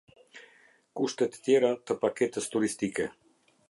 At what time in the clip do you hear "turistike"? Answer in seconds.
2.57-3.11